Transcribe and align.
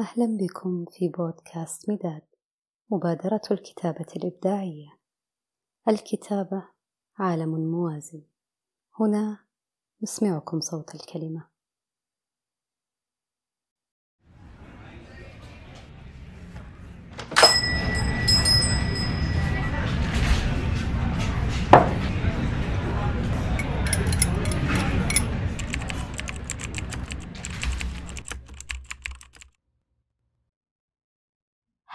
أهلا 0.00 0.36
بكم 0.36 0.84
في 0.84 1.08
بودكاست 1.08 1.90
مداد 1.90 2.22
مبادرة 2.90 3.40
الكتابة 3.50 4.06
الإبداعية. 4.16 4.98
الكتابة 5.88 6.68
عالم 7.18 7.48
موازي 7.48 8.22
هنا 9.00 9.38
نسمعكم 10.02 10.60
صوت 10.60 10.94
الكلمة. 10.94 11.48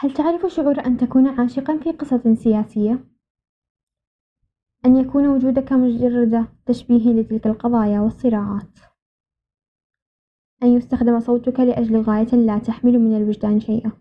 هل 0.04 0.14
تعرف 0.14 0.46
شعور 0.46 0.86
أن 0.86 0.98
تكون 0.98 1.28
عاشقًا 1.28 1.78
في 1.78 1.92
قصة 1.92 2.34
سياسية؟ 2.34 3.06
أن 4.86 4.98
يكون 4.98 5.28
وجودك 5.28 5.74
مجرد 5.74 6.48
تشبيه 6.66 7.14
لتلك 7.14 7.48
القضايا 7.48 8.00
والصراعات، 8.00 8.80
أن 10.64 10.68
يستخدم 10.68 11.20
صوتك 11.20 11.60
لأجل 11.60 12.02
غاية 12.02 12.36
لا 12.36 12.60
تحمل 12.60 13.00
من 13.00 13.18
الوجدان 13.18 13.60
شيئًا. 13.60 13.92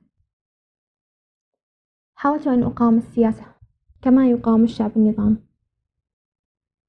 حاولت 2.14 2.46
أن 2.46 2.62
أقاوم 2.62 2.96
السياسة 2.96 3.44
كما 4.02 4.30
يقاوم 4.30 4.64
الشعب 4.64 4.96
النظام، 4.96 5.36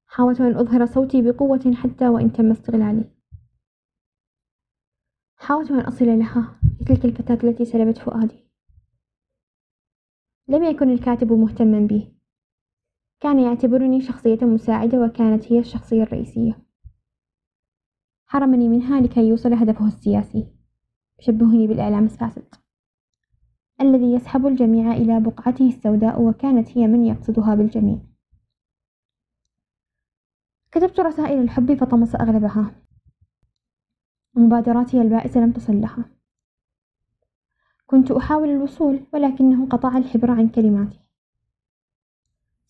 حاولت 0.06 0.40
أن 0.40 0.56
أظهر 0.56 0.86
صوتي 0.86 1.22
بقوة 1.22 1.74
حتى 1.74 2.08
وإن 2.08 2.32
تم 2.32 2.50
استغلالي، 2.50 3.10
حاولت 5.36 5.70
أن 5.70 5.80
أصل 5.80 6.06
لها 6.06 6.60
لتلك 6.80 7.04
الفتاة 7.04 7.48
التي 7.48 7.64
سلبت 7.64 7.98
فؤادي. 7.98 8.44
لم 10.48 10.64
يكن 10.64 10.90
الكاتب 10.90 11.32
مهتما 11.32 11.86
بي 11.86 12.14
كان 13.20 13.38
يعتبرني 13.38 14.00
شخصية 14.00 14.38
مساعدة 14.42 15.00
وكانت 15.00 15.52
هي 15.52 15.58
الشخصية 15.58 16.02
الرئيسية. 16.02 16.64
حرمني 18.26 18.68
منها 18.68 19.00
لكي 19.00 19.28
يوصل 19.28 19.52
هدفه 19.52 19.86
السياسي. 19.86 20.46
يشبهني 21.18 21.66
بالإعلام 21.66 22.04
الفاسد. 22.04 22.54
الذي 23.80 24.12
يسحب 24.12 24.46
الجميع 24.46 24.92
إلى 24.92 25.20
بقعته 25.20 25.68
السوداء 25.68 26.22
وكانت 26.22 26.78
هي 26.78 26.86
من 26.86 27.04
يقصدها 27.04 27.54
بالجميع. 27.54 27.98
كتبت 30.72 31.00
رسائل 31.00 31.38
الحب 31.38 31.74
فطمس 31.74 32.14
أغلبها. 32.14 32.82
مبادراتي 34.34 35.02
البائسة 35.02 35.40
لم 35.40 35.52
تصل 35.52 35.80
لها. 35.80 36.04
كنت 37.86 38.10
أحاول 38.10 38.48
الوصول 38.48 39.00
ولكنه 39.12 39.68
قطع 39.68 39.98
الحبر 39.98 40.30
عن 40.30 40.48
كلماتي 40.48 41.04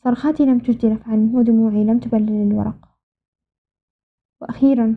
صرخاتي 0.04 0.44
لم 0.44 0.58
تجد 0.58 0.86
نفعا 0.86 1.30
ودموعي 1.34 1.84
لم 1.84 1.98
تبلل 1.98 2.50
الورق. 2.50 2.88
وأخيرا 4.40 4.96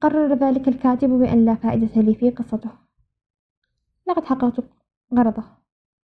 قرر 0.00 0.34
ذلك 0.34 0.68
الكاتب 0.68 1.08
بأن 1.08 1.44
لا 1.44 1.54
فائدة 1.54 2.00
لي 2.00 2.14
في 2.14 2.30
قصته. 2.30 2.70
لقد 4.06 4.24
حققت 4.24 4.64
غرضه 5.14 5.44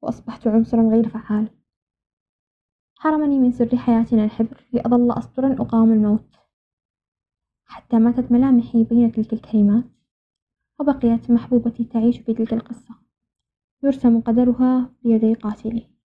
وأصبحت 0.02 0.48
عنصرا 0.48 0.90
غير 0.90 1.10
فعال. 1.10 1.50
حرمني 2.96 3.40
من 3.40 3.52
سر 3.52 3.78
حياتنا 3.78 4.24
الحبر 4.24 4.64
لأظل 4.74 5.12
أسطرا 5.12 5.54
أقاوم 5.54 5.92
الموت. 5.92 6.36
حتى 7.66 8.00
ماتت 8.00 8.32
ملامحي 8.32 8.84
بين 8.84 9.12
تلك 9.12 9.34
الكلمات 9.34 9.97
وبقيت 10.80 11.32
محبوبتي 11.32 11.84
تعيش 11.84 12.20
في 12.20 12.34
تلك 12.34 12.54
القصة. 12.54 12.96
يرسم 13.84 14.22
قدرها 14.22 14.94
بيدي 15.04 15.34
قاتلي. 15.34 15.97